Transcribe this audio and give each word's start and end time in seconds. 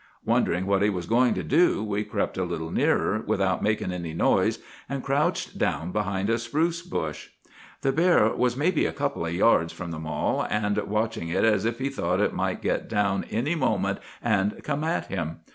Wondering 0.25 0.65
what 0.65 0.81
he 0.81 0.89
was 0.89 1.05
going 1.05 1.35
to 1.35 1.43
do, 1.43 1.83
we 1.83 2.03
crept 2.03 2.35
a 2.35 2.43
little 2.43 2.71
nearer, 2.71 3.21
without 3.27 3.61
makin' 3.61 3.91
any 3.93 4.13
noise, 4.13 4.57
and 4.89 5.03
crouched 5.03 5.59
down 5.59 5.91
behind 5.91 6.27
a 6.27 6.39
spruce 6.39 6.81
bush. 6.81 7.29
"'The 7.83 7.91
bear 7.91 8.33
was 8.35 8.57
maybe 8.57 8.87
a 8.87 8.93
couple 8.93 9.27
of 9.27 9.33
yards 9.35 9.71
from 9.71 9.91
the 9.91 9.99
mall, 9.99 10.47
and 10.49 10.75
watching 10.79 11.27
it 11.29 11.43
as 11.43 11.65
if 11.65 11.77
he 11.77 11.89
thought 11.89 12.19
it 12.19 12.33
might 12.33 12.63
get 12.63 12.89
down 12.89 13.25
any 13.29 13.53
moment 13.53 13.99
and 14.23 14.63
come 14.63 14.83
at 14.83 15.05
him. 15.05 15.41